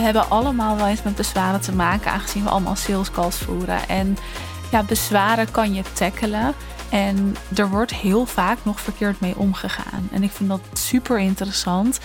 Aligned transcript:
hebben 0.00 0.30
allemaal 0.30 0.76
wel 0.76 0.86
eens 0.86 1.02
met 1.02 1.14
bezwaren 1.14 1.60
te 1.60 1.74
maken, 1.74 2.10
aangezien 2.10 2.42
we 2.42 2.50
allemaal 2.50 2.76
sales 2.76 3.10
calls 3.10 3.36
voeren. 3.36 3.88
En 3.88 4.16
ja, 4.70 4.82
bezwaren 4.82 5.50
kan 5.50 5.74
je 5.74 5.82
tackelen. 5.92 6.54
En 6.90 7.36
er 7.56 7.68
wordt 7.68 7.94
heel 7.94 8.26
vaak 8.26 8.58
nog 8.62 8.80
verkeerd 8.80 9.20
mee 9.20 9.36
omgegaan. 9.36 10.08
En 10.12 10.22
ik 10.22 10.30
vind 10.30 10.48
dat 10.48 10.60
super 10.72 11.18
interessant. 11.18 12.00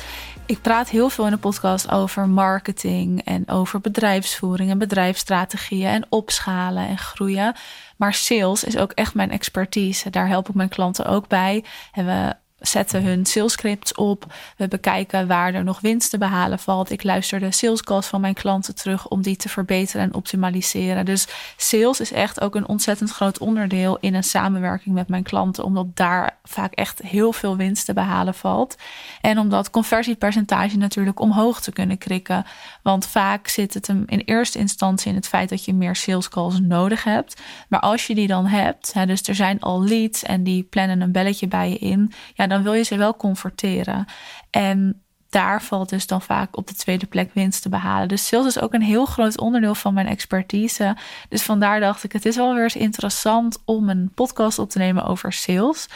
Ik 0.46 0.62
praat 0.62 0.90
heel 0.90 1.10
veel 1.10 1.26
in 1.26 1.32
de 1.32 1.38
podcast 1.38 1.92
over 1.92 2.30
marketing 2.30 3.24
en 3.24 3.50
over 3.50 3.82
bedrijfsvoering 3.82 4.70
en 4.70 4.78
bedrijfsstrategieën 4.78 5.90
en 5.90 6.06
opschalen 6.10 6.88
en 6.88 6.98
groeien. 6.98 7.56
Maar 7.98 8.14
sales 8.14 8.64
is 8.64 8.78
ook 8.78 8.92
echt 8.92 9.14
mijn 9.14 9.32
expertise. 9.32 10.10
Daar 10.10 10.28
help 10.28 10.50
ik 10.50 10.56
mijn 10.56 10.70
klanten 10.70 11.06
ook 11.06 11.28
bij. 11.28 11.64
En 11.92 12.06
we 12.06 12.34
zetten 12.68 13.04
hun 13.04 13.26
salescripts 13.26 13.94
op. 13.94 14.34
We 14.58 14.68
bekijken 14.68 15.28
waar 15.28 15.54
er 15.54 15.64
nog 15.64 15.80
winst 15.80 16.10
te 16.10 16.18
behalen 16.18 16.60
valt. 16.60 16.92
Ik 16.92 17.04
luister 17.04 17.40
de 17.40 17.52
sales 17.52 17.84
calls 17.84 18.08
van 18.08 18.22
mijn 18.22 18.34
klanten 18.34 18.76
terug 18.76 19.08
om 19.08 19.22
die 19.22 19.36
te 19.36 19.50
verbeteren 19.50 20.06
en 20.06 20.14
optimaliseren. 20.14 21.06
Dus 21.06 21.28
sales 21.58 22.00
is 22.00 22.12
echt 22.12 22.42
ook 22.42 22.56
een 22.56 22.68
ontzettend 22.68 23.12
groot 23.12 23.38
onderdeel 23.38 23.98
in 24.00 24.14
een 24.14 24.24
samenwerking 24.24 24.96
met 24.96 25.08
mijn 25.08 25.24
klanten, 25.24 25.64
omdat 25.64 25.96
daar 25.96 26.38
vaak 26.44 26.74
echt 26.74 27.02
heel 27.02 27.34
veel 27.34 27.58
winst 27.58 27.86
te 27.86 27.94
behalen 27.94 28.34
valt. 28.34 28.76
En 29.22 29.40
om 29.40 29.50
dat 29.50 29.70
conversiepercentage 29.70 30.78
natuurlijk 30.78 31.20
omhoog 31.20 31.62
te 31.62 31.72
kunnen 31.72 31.98
krikken. 31.98 32.46
Want 32.82 33.08
vaak 33.08 33.48
zit 33.48 33.74
het 33.74 33.88
hem 33.88 34.04
in 34.06 34.22
eerste 34.26 34.60
instantie 34.60 35.10
in 35.10 35.16
het 35.16 35.28
feit 35.28 35.50
dat 35.50 35.66
je 35.66 35.74
meer 35.74 35.96
sales 35.96 36.30
calls 36.30 36.60
nodig 36.60 37.04
hebt. 37.04 37.42
Maar 37.70 37.80
als 37.80 38.08
je 38.08 38.16
die 38.16 38.28
dan 38.28 38.46
hebt, 38.46 38.94
hè, 38.94 39.06
dus 39.06 39.22
er 39.28 39.36
zijn 39.36 39.60
al 39.60 39.84
leads 39.84 40.24
en 40.24 40.44
die 40.44 40.64
plannen 40.64 41.02
een 41.02 41.12
belletje 41.12 41.48
bij 41.48 41.70
je 41.70 41.78
in, 41.78 42.12
ja, 42.34 42.48
dan 42.48 42.55
wil 42.64 42.74
je 42.74 42.84
ze 42.84 42.98
wel 42.98 43.16
converteren. 43.16 44.06
En 44.50 45.06
daar 45.30 45.62
valt 45.62 45.90
dus 45.90 46.08
dan 46.08 46.22
vaak 46.22 46.58
op 46.58 46.68
de 46.68 46.74
tweede 46.74 47.06
plek 47.06 47.34
winst 47.34 47.62
te 47.62 47.70
behalen. 47.70 48.08
Dus 48.08 48.28
sales 48.28 48.46
is 48.46 48.62
ook 48.62 48.74
een 48.74 48.82
heel 48.82 49.06
groot 49.06 49.40
onderdeel 49.40 49.76
van 49.76 49.94
mijn 49.94 50.08
expertise. 50.08 50.96
Dus 51.30 51.44
vandaar 51.44 51.80
dacht 51.80 52.04
ik, 52.04 52.12
het 52.12 52.26
is 52.26 52.36
wel 52.36 52.54
weer 52.54 52.64
eens 52.64 52.76
interessant 52.76 53.62
om 53.66 53.90
een 53.90 54.12
podcast 54.14 54.60
op 54.60 54.70
te 54.70 54.78
nemen 54.78 55.04
over 55.04 55.34
sales 55.34 55.88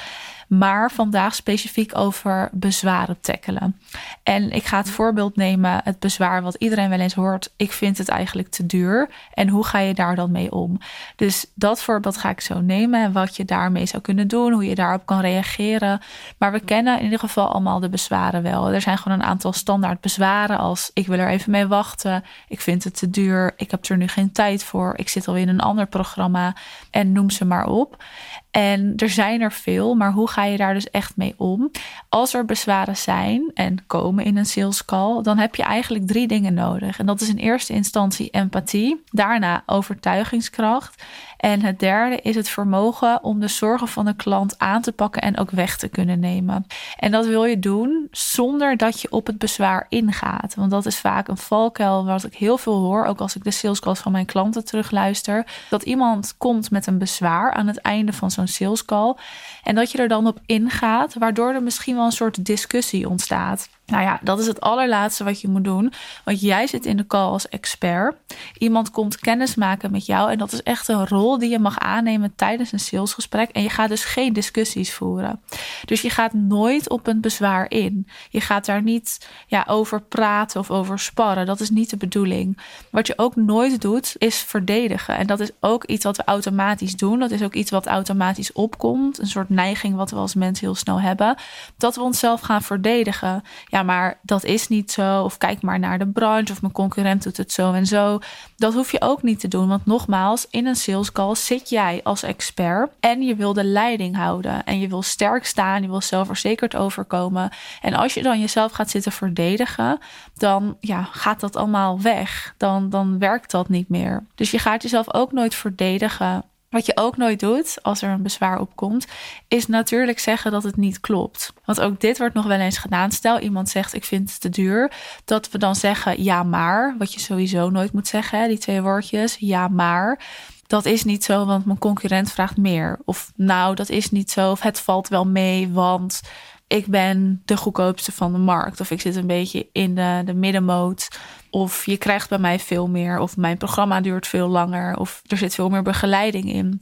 maar 0.50 0.92
vandaag 0.92 1.36
specifiek 1.36 1.97
over 1.97 2.50
bezwaren 2.52 3.19
tackelen. 3.19 3.80
En 4.23 4.52
ik 4.52 4.64
ga 4.64 4.78
het 4.78 4.89
voorbeeld 4.89 5.36
nemen, 5.36 5.81
het 5.83 6.00
bezwaar 6.00 6.42
wat 6.42 6.55
iedereen 6.55 6.89
wel 6.89 7.00
eens 7.00 7.14
hoort. 7.14 7.53
Ik 7.55 7.72
vind 7.72 7.97
het 7.97 8.09
eigenlijk 8.09 8.50
te 8.50 8.66
duur. 8.66 9.09
En 9.33 9.50
hoe 9.50 9.66
ga 9.66 9.80
je 9.80 9.94
daar 9.94 10.16
dan 10.16 10.31
mee 10.31 10.52
om? 10.52 10.77
Dus 11.16 11.45
dat 11.53 11.81
voorbeeld 11.81 12.17
ga 12.17 12.30
ik 12.30 12.42
zo 12.42 12.61
nemen 12.61 13.03
en 13.03 13.11
wat 13.11 13.36
je 13.36 13.45
daarmee 13.45 13.86
zou 13.86 14.02
kunnen 14.02 14.27
doen, 14.27 14.53
hoe 14.53 14.66
je 14.66 14.75
daarop 14.75 15.05
kan 15.05 15.20
reageren. 15.20 16.02
Maar 16.38 16.52
we 16.52 16.59
kennen 16.59 16.97
in 16.97 17.03
ieder 17.03 17.20
geval 17.20 17.52
allemaal 17.52 17.80
de 17.80 17.89
bezwaren 17.89 18.44
wel. 18.44 18.72
Er 18.72 18.81
zijn 18.81 18.97
gewoon 18.97 19.20
een 19.20 19.25
aantal 19.25 19.53
standaard 19.53 20.02
bezwaren 20.02 20.58
als 20.58 20.92
ik 20.94 21.08
wil 21.08 21.20
er 21.20 21.30
even 21.30 21.52
mee 21.52 21.67
wachten, 21.67 22.23
ik 22.47 22.61
vind 22.61 22.83
het 22.83 22.97
te 22.97 23.09
duur, 23.09 23.53
ik 23.58 23.72
heb 23.72 23.86
er 23.86 23.97
nu 23.97 24.08
geen 24.08 24.31
tijd 24.31 24.64
voor, 24.64 24.94
ik 24.95 25.09
zit 25.09 25.27
al 25.27 25.36
in 25.36 25.50
een 25.50 25.59
ander 25.59 25.88
programma 25.88 26.55
en 26.92 27.11
noem 27.11 27.30
ze 27.30 27.45
maar 27.45 27.66
op. 27.66 28.03
En 28.52 28.94
er 28.95 29.09
zijn 29.09 29.42
er 29.42 29.52
veel, 29.52 29.95
maar 29.95 30.11
hoe 30.11 30.30
ga 30.30 30.44
je 30.44 30.58
daar 30.58 30.73
dus 30.73 30.89
echt 30.89 31.17
mee 31.17 31.33
om? 31.38 31.72
Als 32.09 32.33
er 32.33 32.45
bezwaren 32.45 32.97
zijn 32.97 33.52
en 33.53 33.86
komen 33.88 34.25
in 34.25 34.38
een 34.38 34.45
sales 34.45 34.86
call, 34.86 35.22
dan 35.22 35.38
heb 35.38 35.55
je 35.55 35.64
eigenlijk 35.64 36.08
drie 36.08 36.28
dingen 36.28 36.53
nodig. 36.53 37.00
En 37.00 37.05
dat 37.05 37.22
is 37.22 37.30
in 37.30 37.38
eerste 37.38 37.73
instantie 37.73 38.30
empathie, 38.30 39.03
daarna 39.05 39.64
overtuigingskracht 39.66 41.03
en 41.40 41.62
het 41.62 41.80
derde 41.80 42.16
is 42.22 42.36
het 42.36 42.50
vermogen 42.50 43.23
om 43.23 43.40
de 43.40 43.48
zorgen 43.48 43.88
van 43.88 44.06
de 44.06 44.16
klant 44.16 44.56
aan 44.58 44.82
te 44.82 44.92
pakken 44.92 45.22
en 45.22 45.38
ook 45.38 45.52
weg 45.52 45.78
te 45.78 45.88
kunnen 45.88 46.20
nemen. 46.20 46.66
En 46.98 47.11
dat 47.11 47.26
wil 47.26 47.45
je 47.45 47.60
doen 47.60 48.08
zonder 48.11 48.77
dat 48.77 49.02
je 49.02 49.11
op 49.11 49.27
het 49.27 49.38
bezwaar 49.38 49.86
ingaat. 49.89 50.55
Want 50.55 50.72
dat 50.72 50.86
is 50.86 51.00
vaak 51.00 51.27
een 51.27 51.38
valkuil 51.38 52.05
wat 52.05 52.23
ik 52.23 52.36
heel 52.36 52.58
veel 52.58 52.80
hoor, 52.80 53.05
ook 53.05 53.20
als 53.20 53.36
ik 53.36 53.44
de 53.44 53.52
salescalls 53.52 54.00
van 54.00 54.11
mijn 54.11 54.26
klanten 54.26 54.66
terugluister. 54.66 55.45
Dat 55.70 55.83
iemand 55.83 56.38
komt 56.38 56.72
met 56.72 56.88
een 56.88 56.98
bezwaar 56.98 57.54
aan 57.54 57.67
het 57.67 57.82
einde 57.82 58.14
van 58.14 58.32
zo'n 58.32 58.48
salescall. 58.48 59.16
En 59.64 59.76
dat 59.76 59.92
je 59.92 59.98
er 59.98 60.08
dan 60.08 60.27
op 60.27 60.39
ingaat, 60.45 61.14
waardoor 61.14 61.54
er 61.54 61.64
misschien 61.64 61.95
wel 61.95 62.06
een 62.06 62.11
soort 62.11 62.45
discussie 62.45 63.10
ontstaat. 63.10 63.70
Nou 63.89 64.04
ja, 64.04 64.20
dat 64.22 64.39
is 64.39 64.48
het 64.48 64.61
allerlaatste 64.61 65.23
wat 65.23 65.42
je 65.42 65.48
moet 65.48 65.64
doen. 65.64 65.94
Want 66.23 66.42
jij 66.42 66.67
zit 66.67 66.86
in 66.86 66.98
de 66.98 67.08
call 67.08 67.30
als 67.30 67.50
expert. 67.50 68.16
Iemand 68.58 68.92
komt 68.92 69.20
kennis 69.20 69.55
maken 69.55 69.92
met 69.92 70.05
jou. 70.05 70.32
En 70.32 70.38
dat 70.38 70.52
is 70.52 70.64
echt 70.64 70.88
een 70.88 71.08
rol 71.08 71.38
die 71.38 71.50
je 71.50 71.60
mag 71.60 71.80
aannemen 71.80 72.36
tijdens 72.36 72.72
een 72.72 72.80
salesgesprek. 72.80 73.50
En 73.50 73.64
je 73.64 73.70
gaat 73.70 73.89
dus 73.89 74.05
geen 74.05 74.33
discussies 74.33 74.94
voeren. 74.94 75.42
Dus 75.86 76.02
je 76.02 76.10
gaat 76.10 76.33
nooit 76.33 76.89
op 76.89 77.08
een 77.08 77.22
bezwaar 77.22 77.72
in. 77.72 78.08
Je 78.30 78.42
gaat 78.42 78.66
daar 78.66 78.82
niet 78.82 79.27
ja, 79.48 79.64
over 79.67 80.02
praten 80.02 80.60
of 80.60 80.71
over 80.71 81.00
sparren. 81.00 81.45
Dat 81.45 81.60
is 81.60 81.70
niet 81.70 81.89
de 81.89 81.98
bedoeling. 81.98 82.58
Wat 82.89 83.08
je 83.08 83.14
ook 83.17 83.36
nooit 83.36 83.82
doet, 83.82 84.16
is 84.17 84.38
verdedigen. 84.38 85.17
En 85.17 85.27
dat 85.27 85.39
is 85.39 85.52
ook 85.60 85.83
iets 85.83 86.04
wat 86.04 86.17
we 86.17 86.23
automatisch 86.23 86.95
doen. 86.95 87.20
Dat 87.20 87.32
is 87.32 87.44
ook 87.44 87.54
iets 87.54 87.71
wat 87.71 87.88
automatisch 87.88 88.52
opkomt. 88.52 89.20
Een 89.20 89.27
soort 89.27 89.50
neiging 89.50 89.95
wat 89.95 90.11
we 90.11 90.17
als 90.17 90.36
mensen 90.36 90.66
heel 90.66 90.76
snel 90.76 91.02
hebben. 91.02 91.36
Dat 91.77 91.95
we 91.95 92.02
onszelf 92.02 92.42
gaan 92.42 92.61
verdedigen. 92.61 93.44
Ja, 93.67 93.79
maar 93.84 94.20
dat 94.22 94.44
is 94.44 94.67
niet 94.67 94.92
zo. 94.92 95.23
Of 95.23 95.38
kijk 95.38 95.62
maar 95.62 95.80
naar 95.80 96.00
de 96.00 96.08
branche. 96.08 96.52
Of 96.52 96.62
mijn 96.62 96.73
concurrent 96.73 97.23
doet 97.23 97.38
het 97.38 97.52
zo 97.52 97.73
en 97.73 97.86
zo. 97.86 98.20
Dat 98.56 98.73
hoef 98.73 98.92
je 98.92 99.02
ook 99.02 99.23
niet 99.23 99.40
te 99.40 99.48
doen. 99.48 99.67
Want 99.67 99.86
nogmaals, 99.86 100.48
in 100.50 100.66
een 100.66 100.76
sales 100.76 101.12
call 101.12 101.36
zit 101.36 101.70
jij 101.70 102.00
als 102.04 102.23
expert. 102.23 102.92
En 103.00 103.22
je 103.22 103.36
wil 103.36 103.54
de 103.54 103.64
leiding 103.64 104.16
houden. 104.16 104.64
En 104.64 104.80
je 104.80 104.88
wil 104.88 105.02
sterk 105.02 105.45
staan. 105.45 105.82
Je 105.82 105.88
wil 105.88 106.02
zelfverzekerd 106.02 106.76
overkomen. 106.76 107.50
En 107.82 107.94
als 107.94 108.14
je 108.14 108.23
dan 108.23 108.39
jezelf 108.39 108.72
gaat 108.72 108.89
zitten 108.89 109.12
verdedigen. 109.12 110.00
Dan 110.34 110.78
ja, 110.80 111.04
gaat 111.12 111.39
dat 111.39 111.56
allemaal 111.56 112.02
weg. 112.02 112.54
Dan, 112.58 112.89
dan 112.89 113.20
werkt 113.20 113.52
dat 113.52 113.70
niet 113.70 113.89
meer. 113.89 114.26
Dus 114.36 114.52
je 114.52 114.60
gaat 114.60 114.82
jezelf 114.82 115.14
ook 115.14 115.32
nooit 115.32 115.56
verdedigen 115.56 116.44
wat 116.70 116.86
je 116.86 116.98
ook 116.98 117.18
nooit 117.18 117.40
doet 117.40 117.78
als 117.82 118.02
er 118.02 118.10
een 118.10 118.24
bezwaar 118.24 118.60
opkomt, 118.60 119.08
is 119.48 119.68
natuurlijk 119.68 120.20
zeggen 120.20 120.52
dat 120.52 120.64
het 120.64 120.78
niet 120.78 121.00
klopt. 121.00 121.54
Want 121.66 121.82
ook 121.82 122.00
dit 122.00 122.18
wordt 122.18 122.34
nog 122.34 122.46
wel 122.46 122.60
eens 122.60 122.78
gedaan. 122.78 123.12
Stel 123.12 123.40
iemand 123.40 123.70
zegt 123.70 123.94
ik 123.94 124.06
vind 124.06 124.30
het 124.30 124.42
te 124.42 124.50
duur, 124.50 124.92
dat 125.26 125.50
we 125.50 125.58
dan 125.58 125.76
zeggen 125.76 126.24
ja 126.24 126.44
maar, 126.44 126.96
wat 126.98 127.14
je 127.14 127.20
sowieso 127.20 127.70
nooit 127.70 127.94
moet 127.94 128.07
zeggen, 128.07 128.48
die 128.48 128.57
twee 128.57 128.81
woordjes, 128.81 129.36
ja 129.40 129.68
maar. 129.68 130.19
Dat 130.68 130.86
is 130.86 131.04
niet 131.04 131.24
zo, 131.24 131.46
want 131.46 131.66
mijn 131.66 131.78
concurrent 131.78 132.31
vraagt 132.31 132.57
meer. 132.57 133.00
Of 133.06 133.31
nou, 133.36 133.75
dat 133.75 133.90
is 133.90 134.12
niet 134.12 134.31
zo, 134.31 134.51
of 134.51 134.62
het 134.62 134.80
valt 134.80 135.07
wel 135.07 135.25
mee, 135.25 135.69
want 135.69 136.22
ik 136.69 136.86
ben 136.86 137.42
de 137.46 137.57
goedkoopste 137.57 138.12
van 138.12 138.31
de 138.31 138.38
markt. 138.38 138.80
Of 138.80 138.92
ik 138.92 139.02
zit 139.02 139.16
een 139.16 139.28
beetje 139.28 139.68
in 139.72 139.96
de, 139.96 140.22
de 140.25 140.34
middenmoot. 140.34 141.07
Of 141.50 141.86
je 141.86 141.98
krijgt 141.98 142.30
bij 142.30 142.38
mij 142.38 142.60
veel 142.60 142.88
meer. 142.88 143.19
Of 143.19 143.38
mijn 143.38 143.57
programma 143.57 144.02
duurt 144.02 144.28
veel 144.28 144.48
langer. 144.48 144.98
Of 144.98 145.22
er 145.28 145.38
zit 145.38 145.56
veel 145.56 145.69
meer 145.69 145.81
begeleiding 145.81 146.54
in 146.54 146.81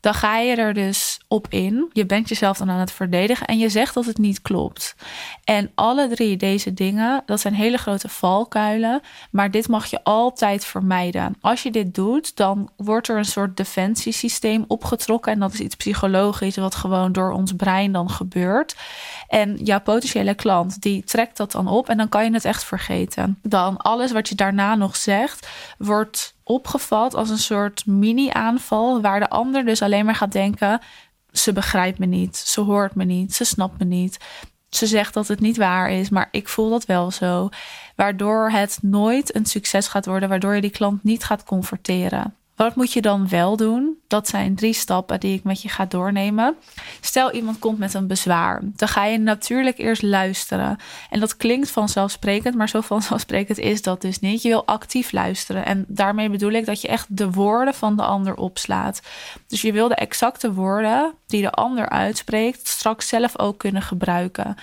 dan 0.00 0.14
ga 0.14 0.38
je 0.38 0.56
er 0.56 0.74
dus 0.74 1.20
op 1.28 1.46
in. 1.48 1.90
Je 1.92 2.06
bent 2.06 2.28
jezelf 2.28 2.58
dan 2.58 2.70
aan 2.70 2.80
het 2.80 2.92
verdedigen 2.92 3.46
en 3.46 3.58
je 3.58 3.68
zegt 3.68 3.94
dat 3.94 4.06
het 4.06 4.18
niet 4.18 4.42
klopt. 4.42 4.96
En 5.44 5.70
alle 5.74 6.08
drie 6.08 6.36
deze 6.36 6.74
dingen, 6.74 7.22
dat 7.26 7.40
zijn 7.40 7.54
hele 7.54 7.76
grote 7.76 8.08
valkuilen, 8.08 9.00
maar 9.30 9.50
dit 9.50 9.68
mag 9.68 9.86
je 9.86 10.04
altijd 10.04 10.64
vermijden. 10.64 11.36
Als 11.40 11.62
je 11.62 11.70
dit 11.70 11.94
doet, 11.94 12.36
dan 12.36 12.70
wordt 12.76 13.08
er 13.08 13.16
een 13.16 13.24
soort 13.24 13.56
defensiesysteem 13.56 14.64
opgetrokken 14.68 15.32
en 15.32 15.38
dat 15.38 15.52
is 15.52 15.60
iets 15.60 15.76
psychologisch 15.76 16.56
wat 16.56 16.74
gewoon 16.74 17.12
door 17.12 17.32
ons 17.32 17.52
brein 17.52 17.92
dan 17.92 18.10
gebeurt. 18.10 18.76
En 19.28 19.56
jouw 19.56 19.80
potentiële 19.80 20.34
klant 20.34 20.82
die 20.82 21.04
trekt 21.04 21.36
dat 21.36 21.52
dan 21.52 21.68
op 21.68 21.88
en 21.88 21.96
dan 21.96 22.08
kan 22.08 22.24
je 22.24 22.32
het 22.32 22.44
echt 22.44 22.64
vergeten. 22.64 23.38
Dan 23.42 23.76
alles 23.76 24.12
wat 24.12 24.28
je 24.28 24.34
daarna 24.34 24.74
nog 24.74 24.96
zegt 24.96 25.48
wordt 25.78 26.35
opgevat 26.48 27.14
als 27.14 27.30
een 27.30 27.38
soort 27.38 27.86
mini-aanval, 27.86 29.00
waar 29.00 29.20
de 29.20 29.28
ander 29.28 29.64
dus 29.64 29.82
alleen 29.82 30.04
maar 30.04 30.14
gaat 30.14 30.32
denken: 30.32 30.80
ze 31.32 31.52
begrijpt 31.52 31.98
me 31.98 32.06
niet, 32.06 32.36
ze 32.36 32.60
hoort 32.60 32.94
me 32.94 33.04
niet, 33.04 33.34
ze 33.34 33.44
snapt 33.44 33.78
me 33.78 33.84
niet. 33.84 34.18
Ze 34.68 34.86
zegt 34.86 35.14
dat 35.14 35.28
het 35.28 35.40
niet 35.40 35.56
waar 35.56 35.90
is, 35.90 36.08
maar 36.08 36.28
ik 36.30 36.48
voel 36.48 36.70
dat 36.70 36.86
wel 36.86 37.10
zo. 37.10 37.48
Waardoor 37.96 38.50
het 38.50 38.78
nooit 38.82 39.34
een 39.34 39.46
succes 39.46 39.88
gaat 39.88 40.06
worden, 40.06 40.28
waardoor 40.28 40.54
je 40.54 40.60
die 40.60 40.70
klant 40.70 41.04
niet 41.04 41.24
gaat 41.24 41.44
converteren. 41.44 42.34
Wat 42.56 42.74
moet 42.74 42.92
je 42.92 43.00
dan 43.00 43.28
wel 43.28 43.56
doen? 43.56 43.98
Dat 44.06 44.28
zijn 44.28 44.54
drie 44.54 44.72
stappen 44.72 45.20
die 45.20 45.36
ik 45.36 45.44
met 45.44 45.62
je 45.62 45.68
ga 45.68 45.86
doornemen. 45.86 46.56
Stel 47.00 47.32
iemand 47.32 47.58
komt 47.58 47.78
met 47.78 47.94
een 47.94 48.06
bezwaar. 48.06 48.60
Dan 48.62 48.88
ga 48.88 49.04
je 49.04 49.18
natuurlijk 49.18 49.78
eerst 49.78 50.02
luisteren. 50.02 50.76
En 51.10 51.20
dat 51.20 51.36
klinkt 51.36 51.70
vanzelfsprekend, 51.70 52.54
maar 52.54 52.68
zo 52.68 52.80
vanzelfsprekend 52.80 53.58
is 53.58 53.82
dat 53.82 54.00
dus 54.00 54.20
niet. 54.20 54.42
Je 54.42 54.48
wil 54.48 54.66
actief 54.66 55.12
luisteren. 55.12 55.64
En 55.64 55.84
daarmee 55.88 56.30
bedoel 56.30 56.50
ik 56.50 56.66
dat 56.66 56.80
je 56.80 56.88
echt 56.88 57.16
de 57.16 57.30
woorden 57.30 57.74
van 57.74 57.96
de 57.96 58.02
ander 58.02 58.34
opslaat. 58.34 59.00
Dus 59.46 59.62
je 59.62 59.72
wil 59.72 59.88
de 59.88 59.94
exacte 59.94 60.52
woorden 60.52 61.14
die 61.26 61.42
de 61.42 61.50
ander 61.50 61.88
uitspreekt 61.88 62.68
straks 62.68 63.08
zelf 63.08 63.38
ook 63.38 63.58
kunnen 63.58 63.82
gebruiken. 63.82 64.56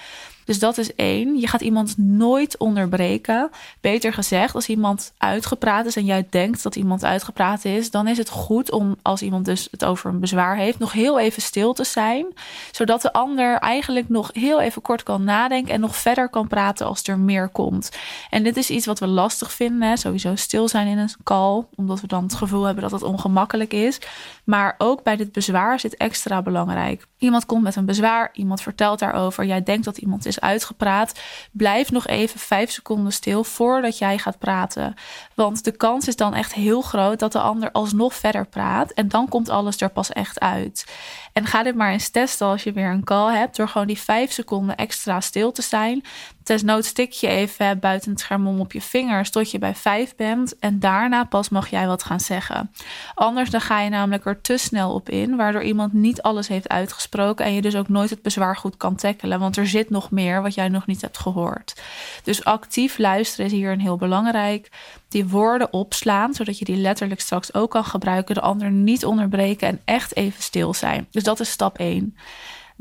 Dus 0.46 0.60
dat 0.60 0.78
is 0.78 0.96
één. 0.96 1.40
Je 1.40 1.48
gaat 1.48 1.62
iemand 1.62 1.98
nooit 1.98 2.58
onderbreken. 2.58 3.50
Beter 3.82 4.14
gezegd, 4.14 4.56
als 4.56 4.70
iemand 4.70 5.14
uitgepraat 5.18 5.86
is 5.86 5.96
en 5.96 6.06
jij 6.06 6.28
denkt 6.30 6.64
dat 6.64 6.76
iemand 6.76 7.06
uitgepraat 7.06 7.66
is, 7.66 7.92
dan 7.92 8.08
is 8.08 8.18
het 8.18 8.30
goed 8.30 8.72
om 8.72 8.96
als 9.02 9.22
iemand 9.22 9.46
dus 9.46 9.68
het 9.72 9.86
over 9.86 10.10
een 10.10 10.20
bezwaar 10.20 10.56
heeft, 10.58 10.80
nog 10.80 10.92
heel 10.92 11.20
even 11.20 11.42
stil 11.42 11.74
te 11.74 11.84
zijn. 11.84 12.26
Zodat 12.72 13.02
de 13.02 13.14
ander 13.14 13.58
eigenlijk 13.58 14.10
nog 14.10 14.30
heel 14.34 14.62
even 14.62 14.82
kort 14.82 15.04
kan 15.04 15.24
nadenken 15.24 15.74
en 15.74 15.80
nog 15.80 15.96
verder 15.96 16.30
kan 16.30 16.48
praten 16.48 16.86
als 16.86 17.04
er 17.04 17.20
meer 17.20 17.48
komt. 17.48 17.92
En 18.30 18.44
dit 18.44 18.58
is 18.58 18.70
iets 18.70 18.86
wat 18.86 19.00
we 19.00 19.08
lastig 19.08 19.52
vinden. 19.52 19.90
Hè? 19.90 19.98
Sowieso 19.98 20.36
stil 20.36 20.68
zijn 20.68 20.88
in 20.88 20.98
een 20.98 21.10
call, 21.24 21.64
omdat 21.76 22.02
we 22.02 22.08
dan 22.08 22.24
het 22.24 22.34
gevoel 22.34 22.64
hebben 22.64 22.84
dat 22.84 22.92
het 22.92 23.04
ongemakkelijk 23.04 23.74
is. 23.74 24.00
Maar 24.44 24.76
ook 24.78 25.04
bij 25.04 25.16
dit 25.16 25.32
bezwaar 25.32 25.80
zit 25.80 25.98
extra 25.98 26.42
belangrijk. 26.42 27.08
Iemand 27.18 27.46
komt 27.46 27.64
met 27.64 27.76
een 27.76 27.86
bezwaar, 27.86 28.30
iemand 28.34 28.62
vertelt 28.62 29.00
daarover. 29.00 29.46
Jij 29.46 29.64
denkt 29.64 29.86
dat 29.86 29.98
iemand 29.98 30.26
is 30.26 30.40
uitgepraat. 30.40 31.20
Blijf 31.52 31.92
nog 31.92 32.08
even 32.08 32.40
vijf 32.40 32.72
seconden 32.72 33.14
stil 33.14 33.44
voordat 33.44 33.98
jij 33.98 34.18
gaat 34.18 34.40
praten. 34.40 34.94
Want 35.36 35.64
de 35.64 35.72
kans 35.72 36.08
is 36.08 36.16
dan 36.16 36.34
echt 36.34 36.54
heel 36.54 36.82
groot 36.82 37.20
dat 37.20 37.32
de 37.32 37.40
ander 37.40 37.72
alsnog 37.72 38.14
verder 38.14 38.46
praat. 38.46 38.92
En 38.92 39.08
dan 39.08 39.28
komt 39.28 39.50
alles 39.50 39.82
er 39.82 39.90
pas 39.90 40.10
echt 40.10 40.40
uit. 40.40 40.92
En 41.34 41.46
ga 41.46 41.64
dit 41.64 41.76
maar 41.76 41.92
eens 41.92 42.10
testen 42.10 42.48
als 42.48 42.64
je 42.64 42.72
weer 42.72 42.90
een 42.90 43.04
call 43.04 43.36
hebt. 43.36 43.56
Door 43.56 43.68
gewoon 43.68 43.88
die 43.88 44.00
vijf 44.00 44.32
seconden 44.32 44.76
extra 44.76 45.22
stil 45.22 45.52
te 45.52 45.62
zijn. 45.62 46.04
Desnoods 46.44 46.88
stik 46.88 47.12
je 47.12 47.28
even 47.28 47.80
buiten 47.80 48.12
het 48.12 48.20
scherm 48.20 48.48
om 48.48 48.60
op 48.60 48.72
je 48.72 48.82
vingers 48.82 49.30
tot 49.30 49.52
je 49.52 49.60
bij 49.60 49.76
vijf 49.76 50.16
bent. 50.16 50.60
En 50.60 50.80
daarna 50.80 51.24
pas 51.24 51.50
mag 51.50 51.70
jij 51.70 51.88
wat 51.88 52.04
gaan 52.04 52.20
zeggen. 52.20 52.72
Anders 53.14 53.50
dan 53.50 53.62
ga 53.62 53.82
je 53.82 53.90
namelijk 53.90 54.26
er 54.26 54.42
te 54.42 54.58
snel 54.58 54.94
op 54.94 55.10
in. 55.10 55.36
Waardoor 55.36 55.64
iemand 55.64 55.94
niet 55.94 56.22
alles 56.22 56.48
heeft 56.48 56.70
uitgesproken. 56.70 57.46
En 57.46 57.54
je 57.54 57.62
dus 57.62 57.76
ook 57.76 57.90
nooit 57.90 58.10
het 58.10 58.22
bezwaar 58.22 58.56
goed 58.56 58.78
kan 58.78 58.96
tackelen. 58.96 59.40
Want 59.40 59.58
er 59.58 59.68
zit 59.68 59.90
nog 59.90 60.12
meer 60.12 60.42
wat 60.42 60.54
jij 60.54 60.70
nog 60.70 60.88
niet 60.88 61.02
hebt 61.02 61.18
gehoord. 61.18 61.82
Dus 62.24 62.44
actief 62.44 62.98
luisteren 62.98 63.46
is 63.46 63.52
hier 63.52 63.72
een 63.72 63.80
heel 63.80 63.98
belangrijk. 63.98 64.72
Die 65.08 65.28
woorden 65.28 65.74
opslaan, 65.74 66.34
zodat 66.34 66.60
je 66.60 66.66
die 66.66 66.76
letterlijk 66.76 67.22
straks 67.22 67.54
ook 67.54 67.72
kan 67.72 67.86
gebruiken. 67.86 68.36
De 68.36 68.42
ander 68.42 68.72
niet 68.72 69.06
onderbreken 69.06 69.68
en 69.68 69.82
echt 69.86 70.16
even 70.16 70.44
stil 70.44 70.74
zijn. 70.74 71.08
Dus 71.12 71.24
dat 71.24 71.40
is 71.40 71.50
stap 71.50 71.78
1. 71.78 72.16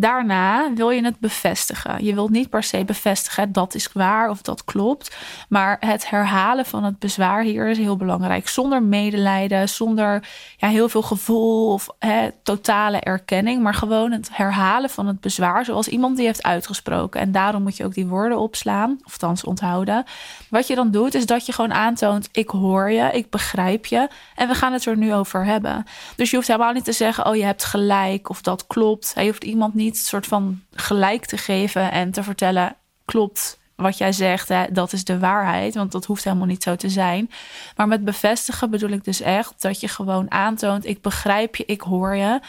Daarna 0.03 0.73
wil 0.75 0.91
je 0.91 1.05
het 1.05 1.19
bevestigen. 1.19 2.05
Je 2.05 2.15
wilt 2.15 2.31
niet 2.31 2.51
per 2.51 2.63
se 2.63 2.85
bevestigen 2.85 3.53
dat 3.53 3.75
is 3.75 3.89
waar 3.93 4.31
of 4.31 4.43
dat 4.43 4.65
klopt. 4.65 5.17
Maar 5.49 5.77
het 5.81 6.11
herhalen 6.11 6.67
van 6.67 6.85
het 6.85 6.99
bezwaar 6.99 7.43
hier 7.43 7.69
is 7.69 7.79
heel 7.79 7.97
belangrijk. 7.97 8.49
Zonder 8.49 8.83
medelijden, 8.83 9.69
zonder 9.69 10.29
ja, 10.57 10.69
heel 10.69 10.89
veel 10.89 11.03
gevoel 11.03 11.73
of 11.73 11.89
hè, 11.99 12.29
totale 12.43 13.01
erkenning. 13.01 13.63
Maar 13.63 13.75
gewoon 13.75 14.13
het 14.13 14.29
herhalen 14.33 14.91
van 14.91 15.07
het 15.07 15.21
bezwaar 15.21 15.65
zoals 15.65 15.89
iemand 15.89 16.17
die 16.17 16.27
heeft 16.27 16.43
uitgesproken. 16.43 17.21
En 17.21 17.33
daarom 17.33 17.63
moet 17.63 17.77
je 17.77 17.85
ook 17.85 17.95
die 17.95 18.07
woorden 18.07 18.39
opslaan, 18.39 18.99
of 19.05 19.17
thans 19.17 19.45
onthouden. 19.45 20.05
Wat 20.49 20.67
je 20.67 20.75
dan 20.75 20.91
doet, 20.91 21.15
is 21.15 21.27
dat 21.27 21.47
je 21.47 21.53
gewoon 21.53 21.75
aantoont: 21.75 22.29
ik 22.33 22.49
hoor 22.49 22.91
je, 22.91 23.11
ik 23.13 23.31
begrijp 23.31 23.87
je. 23.87 24.09
En 24.35 24.49
we 24.49 24.55
gaan 24.55 24.73
het 24.73 24.87
er 24.87 24.97
nu 24.97 25.15
over 25.15 25.45
hebben. 25.45 25.85
Dus 26.17 26.31
je 26.31 26.37
hoeft 26.37 26.49
helemaal 26.49 26.73
niet 26.73 26.85
te 26.85 26.93
zeggen: 26.93 27.27
oh, 27.27 27.37
je 27.37 27.45
hebt 27.45 27.65
gelijk 27.65 28.29
of 28.29 28.43
dat 28.43 28.67
klopt. 28.67 29.13
Je 29.17 29.25
hoeft 29.25 29.45
iemand 29.45 29.75
niet 29.75 29.91
een 29.99 30.07
soort 30.07 30.27
van 30.27 30.63
gelijk 30.71 31.27
te 31.27 31.37
geven 31.37 31.91
en 31.91 32.11
te 32.11 32.23
vertellen: 32.23 32.77
klopt 33.05 33.61
wat 33.75 33.99
jij 33.99 34.13
zegt, 34.13 34.49
hè, 34.49 34.65
dat 34.73 34.93
is 34.93 35.05
de 35.05 35.19
waarheid. 35.19 35.75
Want 35.75 35.93
dat 35.93 36.05
hoeft 36.05 36.25
helemaal 36.25 36.47
niet 36.47 36.63
zo 36.63 36.77
te 36.77 36.89
zijn. 36.89 37.31
Maar 37.77 37.89
met 37.89 38.05
bevestigen 38.05 38.71
bedoel 38.71 38.91
ik 38.91 39.05
dus 39.05 39.21
echt 39.21 39.63
dat 39.63 39.81
je 39.81 39.89
gewoon 39.89 40.31
aantoont: 40.31 40.87
ik 40.87 41.01
begrijp 41.01 41.57
je, 41.57 41.65
ik 41.65 41.81
hoor 41.81 42.15
je. 42.17 42.41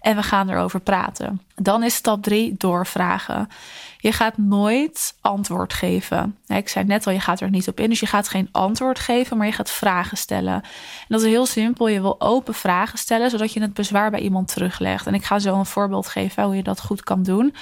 En 0.00 0.16
we 0.16 0.22
gaan 0.22 0.50
erover 0.50 0.80
praten. 0.80 1.40
Dan 1.54 1.82
is 1.82 1.94
stap 1.94 2.22
drie 2.22 2.54
doorvragen. 2.58 3.48
Je 3.98 4.12
gaat 4.12 4.36
nooit 4.36 5.14
antwoord 5.20 5.72
geven. 5.72 6.36
Ik 6.46 6.68
zei 6.68 6.84
net 6.84 7.06
al, 7.06 7.12
je 7.12 7.20
gaat 7.20 7.40
er 7.40 7.50
niet 7.50 7.68
op 7.68 7.80
in. 7.80 7.88
Dus 7.88 8.00
je 8.00 8.06
gaat 8.06 8.28
geen 8.28 8.48
antwoord 8.52 8.98
geven, 8.98 9.36
maar 9.36 9.46
je 9.46 9.52
gaat 9.52 9.70
vragen 9.70 10.16
stellen. 10.16 10.54
En 10.54 11.06
dat 11.08 11.20
is 11.20 11.26
heel 11.26 11.46
simpel. 11.46 11.88
Je 11.88 12.00
wil 12.00 12.20
open 12.20 12.54
vragen 12.54 12.98
stellen, 12.98 13.30
zodat 13.30 13.52
je 13.52 13.60
het 13.60 13.74
bezwaar 13.74 14.10
bij 14.10 14.20
iemand 14.20 14.52
teruglegt. 14.52 15.06
En 15.06 15.14
ik 15.14 15.24
ga 15.24 15.38
zo 15.38 15.58
een 15.58 15.66
voorbeeld 15.66 16.08
geven 16.08 16.44
hoe 16.44 16.56
je 16.56 16.62
dat 16.62 16.80
goed 16.80 17.02
kan 17.02 17.22
doen. 17.22 17.54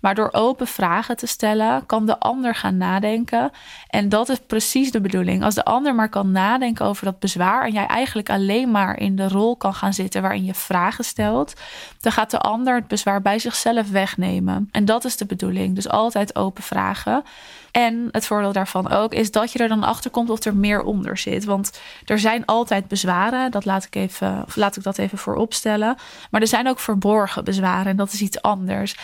Maar 0.00 0.14
door 0.14 0.28
open 0.32 0.66
vragen 0.66 1.16
te 1.16 1.26
stellen, 1.26 1.86
kan 1.86 2.06
de 2.06 2.18
ander 2.18 2.54
gaan 2.54 2.76
nadenken. 2.76 3.50
En 3.88 4.08
dat 4.08 4.28
is 4.28 4.38
precies 4.46 4.90
de 4.90 5.00
bedoeling. 5.00 5.44
Als 5.44 5.54
de 5.54 5.64
ander 5.64 5.94
maar 5.94 6.08
kan 6.08 6.30
nadenken 6.30 6.86
over 6.86 7.04
dat 7.04 7.18
bezwaar 7.18 7.64
en 7.64 7.72
jij 7.72 7.86
eigenlijk 7.86 8.30
alleen 8.30 8.70
maar 8.70 8.98
in 8.98 9.16
de 9.16 9.28
rol 9.28 9.56
kan 9.56 9.74
gaan 9.74 9.94
zitten 9.94 10.22
waarin 10.22 10.44
je 10.44 10.54
vragen 10.54 11.04
stelt, 11.04 11.54
dan 12.00 12.12
gaat 12.12 12.30
de 12.30 12.38
ander 12.38 12.74
het 12.74 12.88
bezwaar 12.88 13.22
bij 13.22 13.38
zichzelf 13.40 13.90
wegnemen. 13.90 14.68
En 14.72 14.84
dat 14.84 15.04
is 15.04 15.16
de 15.16 15.26
bedoeling. 15.26 15.74
Dus 15.74 15.88
altijd 15.88 16.36
open 16.36 16.62
vragen. 16.62 17.22
En 17.70 18.08
het 18.10 18.26
voordeel 18.26 18.52
daarvan 18.52 18.90
ook 18.90 19.14
is 19.14 19.30
dat 19.30 19.52
je 19.52 19.58
er 19.58 19.68
dan 19.68 19.84
achter 19.84 20.10
komt 20.10 20.30
of 20.30 20.44
er 20.44 20.56
meer 20.56 20.82
onder 20.82 21.18
zit. 21.18 21.44
Want 21.44 21.80
er 22.04 22.18
zijn 22.18 22.44
altijd 22.44 22.88
bezwaren. 22.88 23.50
Dat 23.50 23.64
laat 23.64 23.84
ik 23.84 23.94
even, 23.94 24.44
laat 24.54 24.76
ik 24.76 24.82
dat 24.82 24.98
even 24.98 25.18
voorop 25.18 25.54
stellen. 25.54 25.96
Maar 26.30 26.40
er 26.40 26.46
zijn 26.46 26.68
ook 26.68 26.78
verborgen 26.78 27.44
bezwaren. 27.44 27.86
En 27.86 27.96
dat 27.96 28.12
is 28.12 28.20
iets 28.20 28.42
anders. 28.42 28.96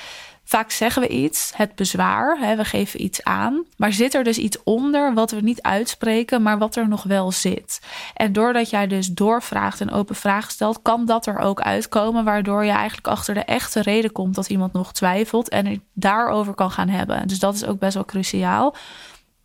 Vaak 0.48 0.70
zeggen 0.70 1.02
we 1.02 1.08
iets, 1.08 1.52
het 1.54 1.74
bezwaar, 1.74 2.38
hè, 2.38 2.56
we 2.56 2.64
geven 2.64 3.02
iets 3.02 3.24
aan. 3.24 3.64
Maar 3.76 3.92
zit 3.92 4.14
er 4.14 4.24
dus 4.24 4.38
iets 4.38 4.62
onder 4.62 5.14
wat 5.14 5.30
we 5.30 5.40
niet 5.40 5.62
uitspreken, 5.62 6.42
maar 6.42 6.58
wat 6.58 6.76
er 6.76 6.88
nog 6.88 7.02
wel 7.02 7.32
zit? 7.32 7.80
En 8.14 8.32
doordat 8.32 8.70
jij 8.70 8.86
dus 8.86 9.06
doorvraagt 9.06 9.80
en 9.80 9.90
open 9.90 10.14
vragen 10.14 10.52
stelt, 10.52 10.82
kan 10.82 11.06
dat 11.06 11.26
er 11.26 11.38
ook 11.38 11.60
uitkomen, 11.60 12.24
waardoor 12.24 12.64
je 12.64 12.70
eigenlijk 12.70 13.06
achter 13.06 13.34
de 13.34 13.44
echte 13.44 13.82
reden 13.82 14.12
komt 14.12 14.34
dat 14.34 14.48
iemand 14.48 14.72
nog 14.72 14.92
twijfelt 14.92 15.48
en 15.48 15.66
het 15.66 15.80
daarover 15.92 16.54
kan 16.54 16.70
gaan 16.70 16.88
hebben. 16.88 17.28
Dus 17.28 17.38
dat 17.38 17.54
is 17.54 17.64
ook 17.64 17.78
best 17.78 17.94
wel 17.94 18.04
cruciaal. 18.04 18.74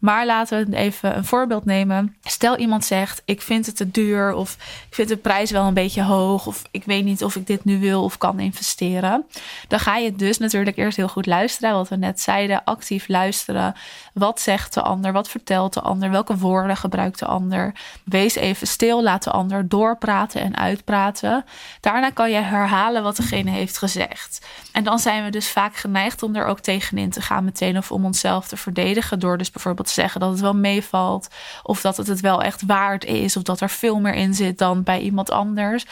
Maar 0.01 0.25
laten 0.25 0.69
we 0.69 0.75
even 0.75 1.18
een 1.18 1.25
voorbeeld 1.25 1.65
nemen. 1.65 2.15
Stel 2.24 2.57
iemand 2.57 2.86
zegt: 2.86 3.21
Ik 3.25 3.42
vind 3.42 3.65
het 3.65 3.75
te 3.75 3.92
duur, 3.92 4.33
of 4.33 4.53
ik 4.89 4.95
vind 4.95 5.07
de 5.07 5.18
prijs 5.18 5.51
wel 5.51 5.65
een 5.65 5.74
beetje 5.74 6.03
hoog, 6.03 6.45
of 6.45 6.62
ik 6.71 6.83
weet 6.83 7.03
niet 7.03 7.24
of 7.24 7.36
ik 7.36 7.48
dit 7.48 7.65
nu 7.65 7.80
wil 7.80 8.03
of 8.03 8.18
kan 8.18 8.39
investeren. 8.39 9.25
Dan 9.68 9.80
ga 9.80 9.98
je 9.98 10.15
dus 10.15 10.38
natuurlijk 10.38 10.77
eerst 10.77 10.98
heel 10.98 11.07
goed 11.07 11.25
luisteren. 11.25 11.75
Wat 11.75 11.89
we 11.89 11.95
net 11.95 12.21
zeiden: 12.21 12.63
actief 12.63 13.07
luisteren. 13.07 13.75
Wat 14.13 14.40
zegt 14.40 14.74
de 14.74 14.81
ander? 14.81 15.12
Wat 15.12 15.30
vertelt 15.30 15.74
de 15.74 15.81
ander? 15.81 16.12
Welke 16.12 16.38
woorden 16.38 16.78
gebruikt 16.78 17.19
de 17.19 17.25
ander? 17.25 17.74
Wees 18.04 18.36
even 18.36 18.68
stil, 18.68 19.04
laat 19.04 19.24
de 19.24 19.31
ander 19.31 19.68
doorpraten 19.68 20.42
en 20.42 20.58
uitpraten. 20.58 21.46
Daarna 21.80 22.10
kan 22.10 22.31
je 22.31 22.38
herhalen 22.38 23.04
wat 23.04 23.16
degene 23.16 23.52
heeft 23.52 23.78
gezegd. 23.78 24.46
En 24.72 24.84
dan 24.84 25.00
zijn 25.00 25.24
we 25.24 25.30
dus 25.30 25.50
vaak 25.50 25.75
geneigd 25.75 26.24
om 26.24 26.36
er 26.36 26.46
ook 26.46 26.60
tegenin 26.60 27.10
te 27.10 27.22
gaan 27.22 27.44
meteen 27.44 27.78
of 27.78 27.92
om 27.92 28.06
onszelf 28.06 28.48
te 28.48 28.58
verdedigen 28.58 29.19
door 29.19 29.38
dus 29.38 29.52
bijvoorbeeld 29.52 29.90
zeggen 29.90 30.19
dat 30.19 30.31
het 30.31 30.40
wel 30.40 30.56
meevalt. 30.56 31.28
Of 31.63 31.81
dat 31.81 31.98
het 31.98 32.08
het 32.08 32.19
wel 32.19 32.42
echt 32.42 32.62
waard 32.66 33.06
is. 33.06 33.38
Of 33.38 33.44
dat 33.44 33.62
er 33.62 33.69
veel 33.69 34.00
meer 34.00 34.13
in 34.13 34.34
zit 34.34 34.58
dan 34.58 34.84
bij 34.84 35.00
iemand 35.00 35.31
anders. 35.31 35.86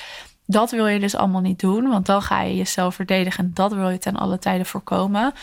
Dat 0.46 0.72
wil 0.72 0.88
je 0.88 1.00
dus 1.00 1.16
allemaal 1.16 1.42
niet 1.42 1.60
doen, 1.60 1.90
want 1.90 2.06
dan 2.06 2.22
ga 2.22 2.42
je 2.42 2.56
jezelf 2.56 2.96
verdedigen. 2.96 3.44
En 3.44 3.52
dat 3.54 3.74
wil 3.74 3.90
je 3.90 3.98
ten 3.98 4.16
alle 4.16 4.40
tijden 4.40 4.66
voorkomen. 4.66 5.34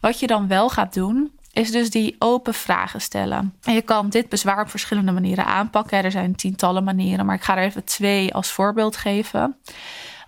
Wat 0.00 0.20
je 0.20 0.26
dan 0.26 0.48
wel 0.48 0.68
gaat 0.68 0.94
doen, 0.94 1.32
is 1.52 1.70
dus 1.70 1.90
die 1.90 2.16
open 2.18 2.54
vragen 2.54 3.00
stellen. 3.00 3.54
En 3.62 3.74
je 3.74 3.82
kan 3.82 4.08
dit 4.08 4.28
bezwaar 4.28 4.60
op 4.60 4.70
verschillende 4.70 5.12
manieren 5.12 5.46
aanpakken. 5.46 6.04
Er 6.04 6.10
zijn 6.10 6.34
tientallen 6.34 6.84
manieren, 6.84 7.26
maar 7.26 7.34
ik 7.34 7.42
ga 7.42 7.56
er 7.56 7.64
even 7.64 7.84
twee 7.84 8.34
als 8.34 8.50
voorbeeld 8.50 8.96
geven. 8.96 9.56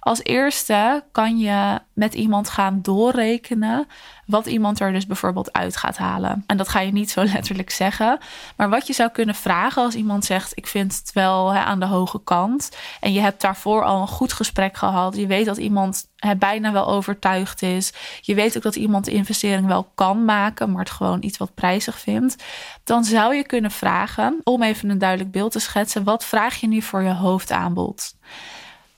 Als 0.05 0.23
eerste 0.23 1.05
kan 1.13 1.39
je 1.39 1.79
met 1.93 2.15
iemand 2.15 2.49
gaan 2.49 2.79
doorrekenen 2.83 3.87
wat 4.27 4.47
iemand 4.47 4.81
er 4.81 4.93
dus 4.93 5.07
bijvoorbeeld 5.07 5.53
uit 5.53 5.77
gaat 5.77 5.97
halen. 5.97 6.45
En 6.47 6.57
dat 6.57 6.69
ga 6.69 6.81
je 6.81 6.93
niet 6.93 7.11
zo 7.11 7.23
letterlijk 7.35 7.71
zeggen. 7.71 8.19
Maar 8.57 8.69
wat 8.69 8.87
je 8.87 8.93
zou 8.93 9.11
kunnen 9.11 9.35
vragen 9.35 9.83
als 9.83 9.95
iemand 9.95 10.25
zegt: 10.25 10.53
Ik 10.55 10.67
vind 10.67 10.97
het 10.97 11.13
wel 11.13 11.53
hè, 11.53 11.61
aan 11.61 11.81
de 11.81 11.87
hoge 11.87 12.21
kant. 12.25 12.77
En 13.01 13.13
je 13.13 13.21
hebt 13.21 13.41
daarvoor 13.41 13.85
al 13.85 14.01
een 14.01 14.09
goed 14.09 14.33
gesprek 14.33 14.77
gehad. 14.77 15.17
Je 15.17 15.27
weet 15.27 15.47
dat 15.47 15.57
iemand 15.57 16.09
bijna 16.39 16.73
wel 16.73 16.87
overtuigd 16.89 17.63
is. 17.63 17.93
Je 18.21 18.35
weet 18.35 18.57
ook 18.57 18.63
dat 18.63 18.77
iemand 18.77 19.05
de 19.05 19.13
investering 19.13 19.67
wel 19.67 19.91
kan 19.95 20.25
maken, 20.25 20.71
maar 20.71 20.81
het 20.81 20.91
gewoon 20.91 21.23
iets 21.23 21.39
wat 21.39 21.55
prijzig 21.55 21.99
vindt. 21.99 22.45
Dan 22.85 23.05
zou 23.05 23.35
je 23.35 23.47
kunnen 23.47 23.71
vragen, 23.71 24.41
om 24.43 24.63
even 24.63 24.91
een 24.91 24.99
duidelijk 24.99 25.31
beeld 25.31 25.53
te 25.53 25.59
schetsen: 25.59 26.05
wat 26.05 26.25
vraag 26.25 26.55
je 26.55 26.67
nu 26.67 26.83
voor 26.83 27.03
je 27.03 27.15
hoofdaanbod? 27.15 28.15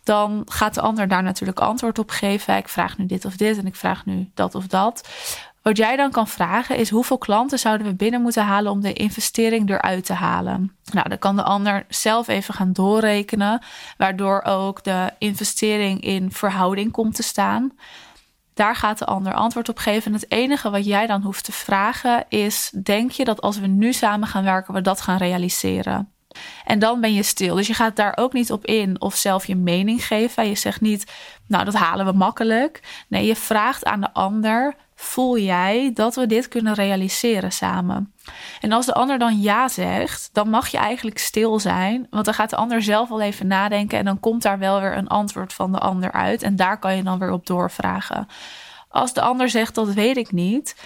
Dan 0.06 0.42
gaat 0.44 0.74
de 0.74 0.80
ander 0.80 1.08
daar 1.08 1.22
natuurlijk 1.22 1.60
antwoord 1.60 1.98
op 1.98 2.10
geven. 2.10 2.56
Ik 2.56 2.68
vraag 2.68 2.98
nu 2.98 3.06
dit 3.06 3.24
of 3.24 3.36
dit 3.36 3.58
en 3.58 3.66
ik 3.66 3.74
vraag 3.74 4.04
nu 4.04 4.30
dat 4.34 4.54
of 4.54 4.66
dat. 4.66 5.08
Wat 5.62 5.76
jij 5.76 5.96
dan 5.96 6.10
kan 6.10 6.28
vragen 6.28 6.76
is 6.76 6.90
hoeveel 6.90 7.18
klanten 7.18 7.58
zouden 7.58 7.86
we 7.86 7.94
binnen 7.94 8.22
moeten 8.22 8.44
halen 8.44 8.72
om 8.72 8.80
de 8.80 8.92
investering 8.92 9.70
eruit 9.70 10.04
te 10.04 10.12
halen. 10.12 10.76
Nou, 10.92 11.08
dan 11.08 11.18
kan 11.18 11.36
de 11.36 11.42
ander 11.42 11.84
zelf 11.88 12.28
even 12.28 12.54
gaan 12.54 12.72
doorrekenen, 12.72 13.62
waardoor 13.96 14.42
ook 14.42 14.84
de 14.84 15.10
investering 15.18 16.00
in 16.00 16.32
verhouding 16.32 16.92
komt 16.92 17.14
te 17.14 17.22
staan. 17.22 17.72
Daar 18.54 18.76
gaat 18.76 18.98
de 18.98 19.04
ander 19.04 19.34
antwoord 19.34 19.68
op 19.68 19.78
geven. 19.78 20.06
En 20.06 20.12
het 20.12 20.30
enige 20.30 20.70
wat 20.70 20.84
jij 20.84 21.06
dan 21.06 21.22
hoeft 21.22 21.44
te 21.44 21.52
vragen 21.52 22.24
is: 22.28 22.72
denk 22.82 23.10
je 23.10 23.24
dat 23.24 23.40
als 23.40 23.58
we 23.58 23.66
nu 23.66 23.92
samen 23.92 24.28
gaan 24.28 24.44
werken, 24.44 24.74
we 24.74 24.80
dat 24.80 25.00
gaan 25.00 25.18
realiseren? 25.18 26.15
En 26.64 26.78
dan 26.78 27.00
ben 27.00 27.14
je 27.14 27.22
stil. 27.22 27.54
Dus 27.54 27.66
je 27.66 27.74
gaat 27.74 27.96
daar 27.96 28.16
ook 28.16 28.32
niet 28.32 28.52
op 28.52 28.64
in 28.64 29.00
of 29.00 29.14
zelf 29.16 29.46
je 29.46 29.56
mening 29.56 30.06
geven. 30.06 30.48
Je 30.48 30.54
zegt 30.54 30.80
niet, 30.80 31.12
nou 31.46 31.64
dat 31.64 31.74
halen 31.74 32.06
we 32.06 32.12
makkelijk. 32.12 33.04
Nee, 33.08 33.26
je 33.26 33.36
vraagt 33.36 33.84
aan 33.84 34.00
de 34.00 34.12
ander, 34.12 34.74
voel 34.94 35.38
jij 35.38 35.90
dat 35.94 36.14
we 36.14 36.26
dit 36.26 36.48
kunnen 36.48 36.74
realiseren 36.74 37.52
samen? 37.52 38.12
En 38.60 38.72
als 38.72 38.86
de 38.86 38.94
ander 38.94 39.18
dan 39.18 39.40
ja 39.40 39.68
zegt, 39.68 40.30
dan 40.32 40.48
mag 40.48 40.68
je 40.68 40.78
eigenlijk 40.78 41.18
stil 41.18 41.58
zijn. 41.58 42.06
Want 42.10 42.24
dan 42.24 42.34
gaat 42.34 42.50
de 42.50 42.56
ander 42.56 42.82
zelf 42.82 43.10
al 43.10 43.20
even 43.20 43.46
nadenken. 43.46 43.98
En 43.98 44.04
dan 44.04 44.20
komt 44.20 44.42
daar 44.42 44.58
wel 44.58 44.80
weer 44.80 44.96
een 44.96 45.08
antwoord 45.08 45.52
van 45.52 45.72
de 45.72 45.78
ander 45.78 46.12
uit. 46.12 46.42
En 46.42 46.56
daar 46.56 46.78
kan 46.78 46.96
je 46.96 47.02
dan 47.02 47.18
weer 47.18 47.30
op 47.30 47.46
doorvragen. 47.46 48.28
Als 48.88 49.12
de 49.12 49.20
ander 49.20 49.48
zegt 49.48 49.74
dat 49.74 49.92
weet 49.92 50.16
ik 50.16 50.32
niet, 50.32 50.76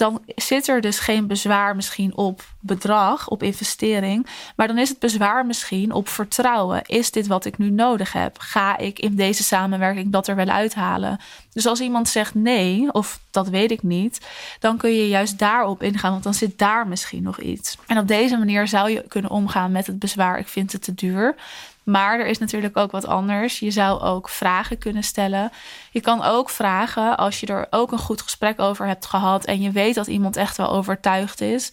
dan 0.00 0.22
zit 0.36 0.68
er 0.68 0.80
dus 0.80 0.98
geen 0.98 1.26
bezwaar 1.26 1.76
misschien 1.76 2.16
op 2.16 2.44
bedrag, 2.60 3.28
op 3.28 3.42
investering. 3.42 4.26
Maar 4.56 4.66
dan 4.66 4.78
is 4.78 4.88
het 4.88 4.98
bezwaar 4.98 5.46
misschien 5.46 5.92
op 5.92 6.08
vertrouwen. 6.08 6.82
Is 6.86 7.10
dit 7.10 7.26
wat 7.26 7.44
ik 7.44 7.58
nu 7.58 7.70
nodig 7.70 8.12
heb? 8.12 8.38
Ga 8.38 8.78
ik 8.78 8.98
in 8.98 9.14
deze 9.14 9.42
samenwerking 9.42 10.12
dat 10.12 10.28
er 10.28 10.36
wel 10.36 10.48
uithalen? 10.48 11.18
Dus 11.52 11.66
als 11.66 11.80
iemand 11.80 12.08
zegt 12.08 12.34
nee, 12.34 12.92
of 12.92 13.20
dat 13.30 13.48
weet 13.48 13.70
ik 13.70 13.82
niet, 13.82 14.20
dan 14.60 14.76
kun 14.76 14.94
je 14.94 15.08
juist 15.08 15.38
daarop 15.38 15.82
ingaan, 15.82 16.10
want 16.10 16.22
dan 16.22 16.34
zit 16.34 16.58
daar 16.58 16.88
misschien 16.88 17.22
nog 17.22 17.40
iets. 17.40 17.76
En 17.86 17.98
op 17.98 18.08
deze 18.08 18.36
manier 18.36 18.68
zou 18.68 18.90
je 18.90 19.04
kunnen 19.08 19.30
omgaan 19.30 19.72
met 19.72 19.86
het 19.86 19.98
bezwaar: 19.98 20.38
ik 20.38 20.48
vind 20.48 20.72
het 20.72 20.82
te 20.82 20.94
duur. 20.94 21.34
Maar 21.84 22.18
er 22.18 22.26
is 22.26 22.38
natuurlijk 22.38 22.76
ook 22.76 22.90
wat 22.90 23.06
anders. 23.06 23.58
Je 23.58 23.70
zou 23.70 24.00
ook 24.00 24.28
vragen 24.28 24.78
kunnen 24.78 25.04
stellen. 25.04 25.50
Je 25.90 26.00
kan 26.00 26.22
ook 26.22 26.50
vragen 26.50 27.16
als 27.16 27.40
je 27.40 27.46
er 27.46 27.66
ook 27.70 27.92
een 27.92 27.98
goed 27.98 28.22
gesprek 28.22 28.60
over 28.60 28.86
hebt 28.86 29.06
gehad 29.06 29.44
en 29.44 29.60
je 29.60 29.70
weet 29.70 29.94
dat 29.94 30.06
iemand 30.06 30.36
echt 30.36 30.56
wel 30.56 30.70
overtuigd 30.70 31.40
is. 31.40 31.72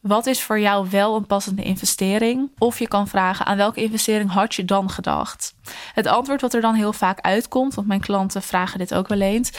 Wat 0.00 0.26
is 0.26 0.42
voor 0.42 0.60
jou 0.60 0.90
wel 0.90 1.16
een 1.16 1.26
passende 1.26 1.62
investering? 1.62 2.50
Of 2.58 2.78
je 2.78 2.88
kan 2.88 3.08
vragen 3.08 3.46
aan 3.46 3.56
welke 3.56 3.82
investering 3.82 4.30
had 4.30 4.54
je 4.54 4.64
dan 4.64 4.90
gedacht? 4.90 5.54
Het 5.94 6.06
antwoord 6.06 6.40
wat 6.40 6.54
er 6.54 6.60
dan 6.60 6.74
heel 6.74 6.92
vaak 6.92 7.20
uitkomt, 7.20 7.74
want 7.74 7.86
mijn 7.86 8.00
klanten 8.00 8.42
vragen 8.42 8.78
dit 8.78 8.94
ook 8.94 9.08
wel 9.08 9.20
eens, 9.20 9.52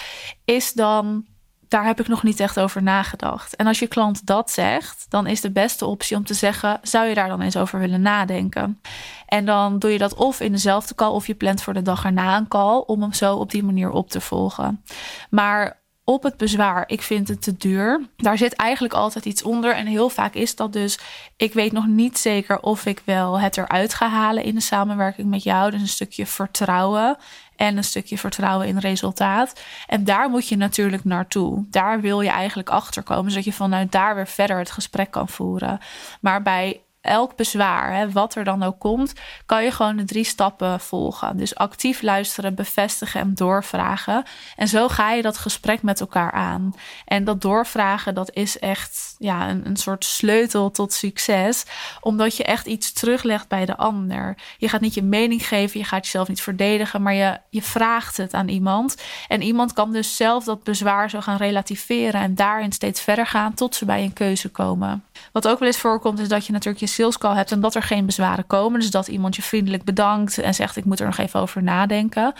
is 0.45 0.73
dan 0.73 1.25
daar 1.67 1.85
heb 1.85 1.99
ik 1.99 2.07
nog 2.07 2.23
niet 2.23 2.39
echt 2.39 2.59
over 2.59 2.83
nagedacht. 2.83 3.55
En 3.55 3.67
als 3.67 3.79
je 3.79 3.87
klant 3.87 4.25
dat 4.25 4.51
zegt, 4.51 5.05
dan 5.09 5.27
is 5.27 5.41
de 5.41 5.51
beste 5.51 5.85
optie 5.85 6.17
om 6.17 6.23
te 6.23 6.33
zeggen: 6.33 6.79
zou 6.81 7.07
je 7.07 7.13
daar 7.13 7.27
dan 7.27 7.41
eens 7.41 7.57
over 7.57 7.79
willen 7.79 8.01
nadenken? 8.01 8.81
En 9.25 9.45
dan 9.45 9.79
doe 9.79 9.91
je 9.91 9.97
dat 9.97 10.13
of 10.13 10.39
in 10.39 10.51
dezelfde 10.51 10.95
call 10.95 11.11
of 11.11 11.27
je 11.27 11.35
plant 11.35 11.61
voor 11.61 11.73
de 11.73 11.81
dag 11.81 12.05
erna 12.05 12.37
een 12.37 12.47
call 12.47 12.83
om 12.85 13.01
hem 13.01 13.13
zo 13.13 13.35
op 13.35 13.51
die 13.51 13.63
manier 13.63 13.89
op 13.91 14.09
te 14.09 14.21
volgen. 14.21 14.83
Maar 15.29 15.79
op 16.09 16.23
het 16.23 16.37
bezwaar, 16.37 16.83
ik 16.87 17.01
vind 17.01 17.27
het 17.27 17.41
te 17.41 17.57
duur. 17.57 18.01
Daar 18.17 18.37
zit 18.37 18.53
eigenlijk 18.53 18.93
altijd 18.93 19.25
iets 19.25 19.43
onder. 19.43 19.75
En 19.75 19.85
heel 19.85 20.09
vaak 20.09 20.33
is 20.33 20.55
dat 20.55 20.73
dus, 20.73 20.99
ik 21.37 21.53
weet 21.53 21.71
nog 21.71 21.87
niet 21.87 22.17
zeker 22.17 22.59
of 22.59 22.85
ik 22.85 23.01
wel 23.05 23.39
het 23.39 23.57
eruit 23.57 23.93
ga 23.93 24.09
halen 24.09 24.43
in 24.43 24.55
de 24.55 24.61
samenwerking 24.61 25.29
met 25.29 25.43
jou. 25.43 25.71
Dus 25.71 25.81
een 25.81 25.87
stukje 25.87 26.25
vertrouwen 26.25 27.17
en 27.55 27.77
een 27.77 27.83
stukje 27.83 28.17
vertrouwen 28.17 28.67
in 28.67 28.77
resultaat. 28.77 29.61
En 29.87 30.03
daar 30.03 30.29
moet 30.29 30.47
je 30.47 30.57
natuurlijk 30.57 31.03
naartoe. 31.03 31.65
Daar 31.69 32.01
wil 32.01 32.21
je 32.21 32.29
eigenlijk 32.29 32.69
achter 32.69 33.03
komen, 33.03 33.31
zodat 33.31 33.45
je 33.45 33.53
vanuit 33.53 33.91
daar 33.91 34.15
weer 34.15 34.27
verder 34.27 34.57
het 34.57 34.71
gesprek 34.71 35.11
kan 35.11 35.29
voeren. 35.29 35.79
Maar 36.21 36.41
bij 36.41 36.81
elk 37.07 37.35
bezwaar, 37.35 37.95
hè, 37.95 38.11
wat 38.11 38.35
er 38.35 38.43
dan 38.43 38.63
ook 38.63 38.79
komt, 38.79 39.13
kan 39.45 39.63
je 39.63 39.71
gewoon 39.71 39.95
de 39.95 40.03
drie 40.03 40.23
stappen 40.23 40.79
volgen. 40.79 41.37
Dus 41.37 41.55
actief 41.55 42.01
luisteren, 42.01 42.55
bevestigen 42.55 43.21
en 43.21 43.35
doorvragen. 43.35 44.23
En 44.55 44.67
zo 44.67 44.87
ga 44.87 45.11
je 45.11 45.21
dat 45.21 45.37
gesprek 45.37 45.81
met 45.81 45.99
elkaar 45.99 46.31
aan. 46.31 46.75
En 47.05 47.23
dat 47.23 47.41
doorvragen, 47.41 48.15
dat 48.15 48.31
is 48.33 48.59
echt 48.59 49.15
ja, 49.17 49.49
een, 49.49 49.65
een 49.65 49.77
soort 49.77 50.05
sleutel 50.05 50.71
tot 50.71 50.93
succes, 50.93 51.65
omdat 52.01 52.37
je 52.37 52.43
echt 52.43 52.65
iets 52.65 52.93
teruglegt 52.93 53.47
bij 53.47 53.65
de 53.65 53.77
ander. 53.77 54.37
Je 54.57 54.69
gaat 54.69 54.81
niet 54.81 54.93
je 54.93 55.03
mening 55.03 55.47
geven, 55.47 55.79
je 55.79 55.85
gaat 55.85 56.05
jezelf 56.05 56.27
niet 56.27 56.41
verdedigen, 56.41 57.01
maar 57.01 57.13
je, 57.13 57.39
je 57.49 57.61
vraagt 57.61 58.17
het 58.17 58.33
aan 58.33 58.47
iemand. 58.47 58.95
En 59.27 59.41
iemand 59.41 59.73
kan 59.73 59.91
dus 59.91 60.15
zelf 60.15 60.43
dat 60.43 60.63
bezwaar 60.63 61.09
zo 61.09 61.21
gaan 61.21 61.37
relativeren 61.37 62.21
en 62.21 62.35
daarin 62.35 62.71
steeds 62.71 63.01
verder 63.01 63.27
gaan 63.27 63.53
tot 63.53 63.75
ze 63.75 63.85
bij 63.85 64.03
een 64.03 64.13
keuze 64.13 64.49
komen. 64.49 65.03
Wat 65.31 65.47
ook 65.47 65.59
wel 65.59 65.67
eens 65.67 65.77
voorkomt, 65.77 66.19
is 66.19 66.27
dat 66.27 66.45
je 66.45 66.51
natuurlijk 66.51 66.79
je 66.79 66.89
hebt 66.97 67.51
en 67.51 67.59
dat 67.59 67.75
er 67.75 67.83
geen 67.83 68.05
bezwaren 68.05 68.47
komen. 68.47 68.79
Dus 68.79 68.91
dat 68.91 69.07
iemand 69.07 69.35
je 69.35 69.41
vriendelijk 69.41 69.83
bedankt 69.83 70.37
en 70.37 70.53
zegt: 70.53 70.75
Ik 70.75 70.85
moet 70.85 70.99
er 70.99 71.05
nog 71.05 71.17
even 71.17 71.39
over 71.39 71.63
nadenken. 71.63 72.33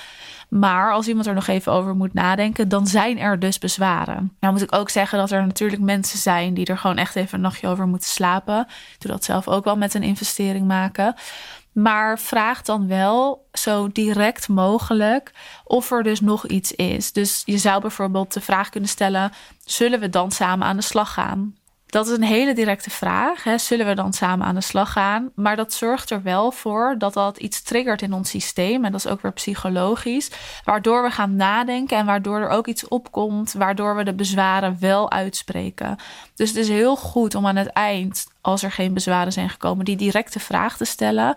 Maar 0.49 0.93
als 0.93 1.07
iemand 1.07 1.27
er 1.27 1.33
nog 1.33 1.47
even 1.47 1.71
over 1.71 1.95
moet 1.95 2.13
nadenken, 2.13 2.69
dan 2.69 2.87
zijn 2.87 3.19
er 3.19 3.39
dus 3.39 3.59
bezwaren. 3.59 4.35
Nou 4.39 4.53
moet 4.53 4.61
ik 4.61 4.75
ook 4.75 4.89
zeggen 4.89 5.17
dat 5.17 5.31
er 5.31 5.45
natuurlijk 5.45 5.81
mensen 5.81 6.19
zijn 6.19 6.53
die 6.53 6.65
er 6.65 6.77
gewoon 6.77 6.97
echt 6.97 7.15
even 7.15 7.35
een 7.35 7.41
nachtje 7.41 7.67
over 7.67 7.87
moeten 7.87 8.09
slapen. 8.09 8.59
Ik 8.59 8.95
doe 8.99 9.11
dat 9.11 9.23
zelf 9.23 9.47
ook 9.47 9.63
wel 9.63 9.77
met 9.77 9.93
een 9.93 10.03
investering 10.03 10.67
maken. 10.67 11.15
Maar 11.71 12.19
vraag 12.19 12.61
dan 12.61 12.87
wel 12.87 13.47
zo 13.53 13.89
direct 13.91 14.47
mogelijk 14.47 15.31
of 15.63 15.91
er 15.91 16.03
dus 16.03 16.21
nog 16.21 16.47
iets 16.47 16.71
is. 16.71 17.11
Dus 17.11 17.41
je 17.45 17.57
zou 17.57 17.81
bijvoorbeeld 17.81 18.33
de 18.33 18.41
vraag 18.41 18.69
kunnen 18.69 18.89
stellen: 18.89 19.31
zullen 19.65 19.99
we 19.99 20.09
dan 20.09 20.31
samen 20.31 20.67
aan 20.67 20.75
de 20.75 20.81
slag 20.81 21.13
gaan? 21.13 21.55
Dat 21.87 22.07
is 22.07 22.17
een 22.17 22.23
hele 22.23 22.53
directe 22.53 22.89
vraag. 22.89 23.43
Hè. 23.43 23.57
Zullen 23.57 23.85
we 23.85 23.93
dan 23.93 24.13
samen 24.13 24.47
aan 24.47 24.55
de 24.55 24.61
slag 24.61 24.91
gaan? 24.91 25.31
Maar 25.35 25.55
dat 25.55 25.73
zorgt 25.73 26.09
er 26.09 26.23
wel 26.23 26.51
voor 26.51 26.95
dat 26.97 27.13
dat 27.13 27.37
iets 27.37 27.61
triggert 27.61 28.01
in 28.01 28.13
ons 28.13 28.29
systeem. 28.29 28.85
En 28.85 28.91
dat 28.91 29.05
is 29.05 29.11
ook 29.11 29.21
weer 29.21 29.33
psychologisch. 29.33 30.31
Waardoor 30.63 31.03
we 31.03 31.09
gaan 31.09 31.35
nadenken 31.35 31.97
en 31.97 32.05
waardoor 32.05 32.39
er 32.39 32.49
ook 32.49 32.67
iets 32.67 32.87
opkomt. 32.87 33.53
Waardoor 33.53 33.95
we 33.95 34.03
de 34.03 34.13
bezwaren 34.13 34.77
wel 34.79 35.11
uitspreken. 35.11 35.97
Dus 36.35 36.49
het 36.49 36.57
is 36.57 36.69
heel 36.69 36.95
goed 36.95 37.35
om 37.35 37.47
aan 37.47 37.55
het 37.55 37.67
eind, 37.67 38.27
als 38.41 38.63
er 38.63 38.71
geen 38.71 38.93
bezwaren 38.93 39.33
zijn 39.33 39.49
gekomen, 39.49 39.85
die 39.85 39.97
directe 39.97 40.39
vraag 40.39 40.77
te 40.77 40.85
stellen 40.85 41.35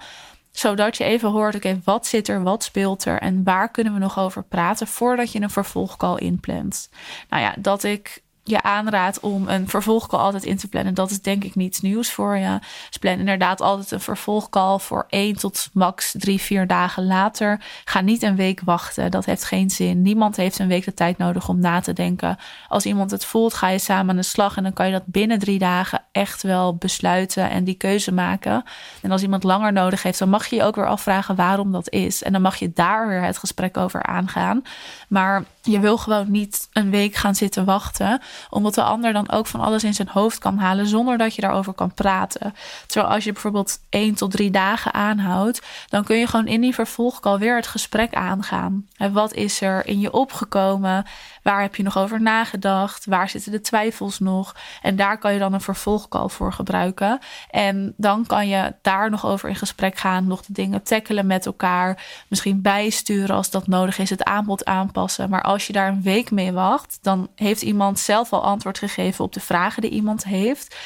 zodat 0.50 0.96
je 0.96 1.04
even 1.04 1.30
hoort, 1.30 1.54
oké, 1.54 1.80
wat 1.84 2.06
zit 2.06 2.28
er, 2.28 2.42
wat 2.42 2.64
speelt 2.64 3.04
er 3.04 3.20
en 3.20 3.44
waar 3.44 3.70
kunnen 3.70 3.92
we 3.92 3.98
nog 3.98 4.18
over 4.18 4.42
praten 4.42 4.86
voordat 4.86 5.32
je 5.32 5.40
een 5.40 5.50
vervolgcall 5.50 6.16
inplant. 6.16 6.90
Nou 7.28 7.42
ja, 7.42 7.54
dat 7.58 7.82
ik 7.82 8.22
je 8.44 8.62
aanraad 8.62 9.20
om 9.20 9.48
een 9.48 9.68
vervolgcall 9.68 10.20
altijd 10.20 10.44
in 10.44 10.56
te 10.56 10.68
plannen. 10.68 10.94
Dat 10.94 11.10
is 11.10 11.20
denk 11.20 11.44
ik 11.44 11.54
niets 11.54 11.80
nieuws 11.80 12.10
voor 12.10 12.36
je. 12.36 12.58
Dus 12.88 12.96
plan 12.96 13.18
inderdaad 13.18 13.60
altijd 13.60 13.90
een 13.90 14.00
vervolgcall 14.00 14.78
voor 14.78 15.06
één 15.08 15.36
tot 15.36 15.68
max 15.72 16.14
drie, 16.18 16.40
vier 16.40 16.66
dagen 16.66 17.06
later. 17.06 17.64
Ga 17.84 18.00
niet 18.00 18.22
een 18.22 18.36
week 18.36 18.60
wachten. 18.64 19.10
Dat 19.10 19.24
heeft 19.24 19.44
geen 19.44 19.70
zin. 19.70 20.02
Niemand 20.02 20.36
heeft 20.36 20.58
een 20.58 20.68
week 20.68 20.84
de 20.84 20.94
tijd 20.94 21.18
nodig 21.18 21.48
om 21.48 21.60
na 21.60 21.80
te 21.80 21.92
denken. 21.92 22.36
Als 22.68 22.86
iemand 22.86 23.10
het 23.10 23.24
voelt, 23.24 23.54
ga 23.54 23.68
je 23.68 23.78
samen 23.78 24.10
aan 24.10 24.16
de 24.16 24.22
slag. 24.22 24.56
En 24.56 24.62
dan 24.62 24.72
kan 24.72 24.86
je 24.86 24.92
dat 24.92 25.06
binnen 25.06 25.38
drie 25.38 25.58
dagen 25.58 26.02
echt 26.12 26.42
wel 26.42 26.76
besluiten 26.76 27.50
en 27.50 27.64
die 27.64 27.74
keuze 27.74 28.12
maken. 28.12 28.64
En 29.02 29.10
als 29.10 29.22
iemand 29.22 29.42
langer 29.42 29.72
nodig 29.72 30.02
heeft, 30.02 30.18
dan 30.18 30.28
mag 30.28 30.46
je 30.46 30.56
je 30.56 30.62
ook 30.62 30.76
weer 30.76 30.86
afvragen 30.86 31.34
waarom 31.36 31.72
dat 31.72 31.90
is. 31.90 32.22
En 32.22 32.32
dan 32.32 32.42
mag 32.42 32.56
je 32.56 32.72
daar 32.72 33.08
weer 33.08 33.22
het 33.22 33.38
gesprek 33.38 33.76
over 33.76 34.02
aangaan. 34.02 34.62
Maar 35.08 35.44
je 35.62 35.80
wil 35.80 35.98
gewoon 35.98 36.30
niet 36.30 36.68
een 36.72 36.90
week 36.90 37.14
gaan 37.14 37.34
zitten 37.34 37.64
wachten, 37.64 38.20
omdat 38.50 38.74
de 38.74 38.82
ander 38.82 39.12
dan 39.12 39.30
ook 39.30 39.46
van 39.46 39.60
alles 39.60 39.84
in 39.84 39.94
zijn 39.94 40.08
hoofd 40.08 40.38
kan 40.38 40.58
halen 40.58 40.86
zonder 40.86 41.18
dat 41.18 41.34
je 41.34 41.40
daarover 41.40 41.72
kan 41.72 41.94
praten. 41.94 42.54
Terwijl 42.86 43.12
als 43.14 43.24
je 43.24 43.32
bijvoorbeeld 43.32 43.78
één 43.88 44.14
tot 44.14 44.30
drie 44.30 44.50
dagen 44.50 44.94
aanhoudt, 44.94 45.62
dan 45.88 46.04
kun 46.04 46.16
je 46.16 46.26
gewoon 46.26 46.46
in 46.46 46.60
die 46.60 46.74
vervolgcall 46.74 47.38
weer 47.38 47.56
het 47.56 47.66
gesprek 47.66 48.14
aangaan. 48.14 48.86
En 48.96 49.12
wat 49.12 49.34
is 49.34 49.60
er 49.60 49.86
in 49.86 50.00
je 50.00 50.12
opgekomen? 50.12 51.04
Waar 51.42 51.60
heb 51.60 51.74
je 51.74 51.82
nog 51.82 51.98
over 51.98 52.22
nagedacht? 52.22 53.04
Waar 53.04 53.28
zitten 53.28 53.52
de 53.52 53.60
twijfels 53.60 54.18
nog? 54.18 54.54
En 54.82 54.96
daar 54.96 55.18
kan 55.18 55.32
je 55.32 55.38
dan 55.38 55.52
een 55.52 55.60
vervolgcall 55.60 56.28
voor 56.28 56.52
gebruiken. 56.52 57.18
En 57.50 57.94
dan 57.96 58.26
kan 58.26 58.48
je 58.48 58.74
daar 58.82 59.10
nog 59.10 59.26
over 59.26 59.48
in 59.48 59.56
gesprek 59.56 59.96
gaan, 59.96 60.26
nog 60.26 60.42
de 60.42 60.52
dingen 60.52 60.82
tackelen 60.82 61.26
met 61.26 61.46
elkaar, 61.46 62.04
misschien 62.28 62.62
bijsturen 62.62 63.36
als 63.36 63.50
dat 63.50 63.66
nodig 63.66 63.98
is, 63.98 64.10
het 64.10 64.24
aanbod 64.24 64.64
aanpassen. 64.64 65.30
Maar 65.30 65.42
als 65.50 65.66
je 65.66 65.72
daar 65.72 65.88
een 65.88 66.02
week 66.02 66.30
mee 66.30 66.52
wacht, 66.52 66.98
dan 67.02 67.28
heeft 67.34 67.62
iemand 67.62 67.98
zelf 67.98 68.32
al 68.32 68.44
antwoord 68.44 68.78
gegeven 68.78 69.24
op 69.24 69.32
de 69.32 69.40
vragen 69.40 69.82
die 69.82 69.90
iemand 69.90 70.24
heeft. 70.24 70.76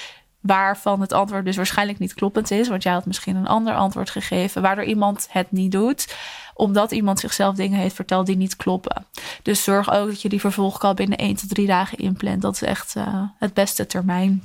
Waarvan 0.41 1.01
het 1.01 1.13
antwoord 1.13 1.45
dus 1.45 1.57
waarschijnlijk 1.57 1.99
niet 1.99 2.15
kloppend 2.15 2.51
is, 2.51 2.69
want 2.69 2.83
jij 2.83 2.93
had 2.93 3.07
misschien 3.07 3.37
een 3.37 3.47
ander 3.47 3.75
antwoord 3.75 4.11
gegeven, 4.11 4.63
waardoor 4.63 4.85
iemand 4.85 5.27
het 5.31 5.53
niet 5.53 5.73
doet 5.73 6.17
omdat 6.57 6.93
iemand 6.93 7.21
zichzelf 7.21 7.55
dingen 7.55 7.79
heeft 7.79 7.95
verteld 7.95 8.27
die 8.27 8.37
niet 8.37 8.57
kloppen. 8.57 9.07
Dus 9.43 9.65
zorg 9.65 9.93
ook 9.93 10.07
dat 10.07 10.23
je 10.23 10.29
die 10.29 10.41
vervolgcall 10.41 10.95
binnen 10.95 11.19
1 11.19 11.37
tot 11.37 11.49
3 11.49 11.67
dagen 11.67 11.99
inplant. 11.99 12.43
Dat 12.43 12.55
is 12.55 12.63
echt 12.63 12.95
uh, 12.97 13.23
het 13.39 13.55
beste 13.55 13.87
termijn. 13.87 14.43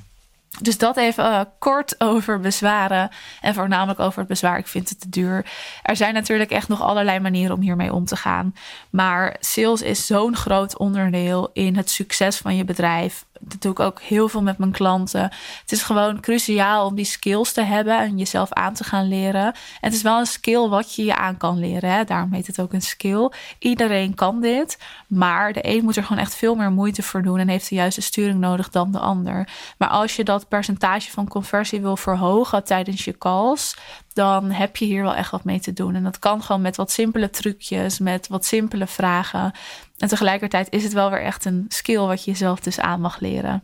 Dus 0.62 0.77
dat 0.77 0.98
even 0.98 1.25
uh, 1.25 1.41
kort 1.60 1.96
over 1.98 2.39
bezwaren. 2.39 3.10
En 3.41 3.53
voornamelijk 3.53 4.00
over 4.00 4.20
het 4.20 4.27
bezwaar. 4.27 4.58
Ik 4.58 4.68
vind 4.68 4.89
het 4.89 5.00
te 5.00 5.10
duur. 5.10 5.46
Er 5.84 5.96
zijn 5.96 6.13
natuurlijk 6.13 6.51
echt 6.51 6.68
nog 6.68 6.82
allerlei 6.82 7.20
manieren 7.20 7.56
om 7.56 7.62
hiermee 7.62 7.94
om 7.94 8.06
te 8.06 8.15
gaan. 8.15 8.56
Maar 8.89 9.36
sales 9.39 9.82
is 9.82 10.06
zo'n 10.06 10.36
groot 10.36 10.77
onderdeel 10.77 11.50
in 11.53 11.75
het 11.75 11.89
succes 11.89 12.38
van 12.38 12.56
je 12.56 12.65
bedrijf 12.65 13.25
dat 13.39 13.62
doe 13.62 13.72
ik 13.72 13.79
ook 13.79 14.01
heel 14.01 14.29
veel 14.29 14.41
met 14.41 14.58
mijn 14.58 14.72
klanten. 14.72 15.22
Het 15.62 15.72
is 15.72 15.84
gewoon 15.84 16.19
cruciaal 16.19 16.86
om 16.86 16.96
die 16.96 17.05
skills 17.05 17.51
te 17.51 17.62
hebben 17.62 18.00
en 18.00 18.17
jezelf 18.17 18.53
aan 18.53 18.74
te 18.74 18.84
gaan 18.84 19.08
leren. 19.08 19.46
En 19.46 19.53
het 19.79 19.93
is 19.93 20.01
wel 20.01 20.19
een 20.19 20.25
skill 20.25 20.67
wat 20.67 20.96
je 20.96 21.03
je 21.03 21.15
aan 21.15 21.38
kan 21.38 21.60
leren. 21.60 21.91
Hè? 21.91 22.03
Daarom 22.03 22.34
heet 22.34 22.48
het 22.48 22.62
ook 22.62 22.74
een 22.74 22.81
skill. 22.81 23.31
Iedereen 23.60 24.13
kan 24.15 24.41
dit, 24.41 24.77
maar 25.08 25.53
de 25.53 25.67
een 25.67 25.84
moet 25.84 25.96
er 25.96 26.03
gewoon 26.03 26.22
echt 26.22 26.36
veel 26.36 26.55
meer 26.55 26.72
moeite 26.72 27.03
voor 27.03 27.22
doen 27.22 27.39
en 27.39 27.48
heeft 27.48 27.69
de 27.69 27.75
juiste 27.75 28.01
sturing 28.01 28.39
nodig 28.39 28.69
dan 28.69 28.91
de 28.91 29.00
ander. 29.00 29.48
Maar 29.77 29.89
als 29.89 30.15
je 30.15 30.24
dat 30.24 30.48
percentage 30.48 31.12
van 31.12 31.27
conversie 31.27 31.81
wil 31.81 31.98
verhogen 31.98 32.63
tijdens 32.63 33.05
je 33.05 33.17
calls, 33.17 33.75
dan 34.13 34.51
heb 34.51 34.77
je 34.77 34.86
hier 34.86 35.03
wel 35.03 35.15
echt 35.15 35.31
wat 35.31 35.43
mee 35.43 35.60
te 35.60 35.74
doen. 35.74 35.96
En 35.96 36.03
dat 36.03 36.19
kan 36.19 36.43
gewoon 36.43 36.62
met 36.62 36.75
wat 36.75 36.91
simpele 36.91 37.29
trucjes, 37.29 38.00
met 38.00 38.27
wat 38.27 38.46
simpele 38.46 38.88
vragen. 38.88 39.51
En 40.00 40.08
tegelijkertijd 40.08 40.68
is 40.70 40.84
het 40.84 40.94
wel 40.94 41.10
weer 41.10 41.22
echt 41.22 41.46
een 41.46 41.65
skill 41.68 42.00
wat 42.00 42.24
je 42.24 42.32
jezelf 42.32 42.60
dus 42.60 42.79
aan 42.79 43.01
mag 43.01 43.20
leren. 43.20 43.63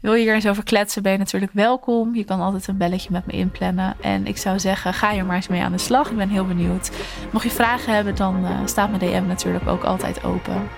Wil 0.00 0.14
je 0.14 0.22
hier 0.22 0.34
eens 0.34 0.46
over 0.46 0.64
kletsen, 0.64 1.02
ben 1.02 1.12
je 1.12 1.18
natuurlijk 1.18 1.52
welkom. 1.52 2.14
Je 2.14 2.24
kan 2.24 2.40
altijd 2.40 2.66
een 2.66 2.76
belletje 2.76 3.08
met 3.12 3.26
me 3.26 3.32
inplannen. 3.32 3.96
En 4.00 4.26
ik 4.26 4.36
zou 4.36 4.58
zeggen, 4.58 4.94
ga 4.94 5.10
hier 5.10 5.24
maar 5.24 5.36
eens 5.36 5.48
mee 5.48 5.62
aan 5.62 5.72
de 5.72 5.78
slag. 5.78 6.10
Ik 6.10 6.16
ben 6.16 6.28
heel 6.28 6.46
benieuwd. 6.46 6.90
Mocht 7.32 7.44
je 7.44 7.50
vragen 7.50 7.94
hebben, 7.94 8.16
dan 8.16 8.44
uh, 8.44 8.50
staat 8.64 8.90
mijn 8.90 9.12
DM 9.12 9.26
natuurlijk 9.26 9.68
ook 9.68 9.84
altijd 9.84 10.24
open. 10.24 10.68